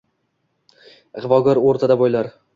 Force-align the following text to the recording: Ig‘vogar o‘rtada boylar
Ig‘vogar 1.21 1.63
o‘rtada 1.67 2.01
boylar 2.03 2.35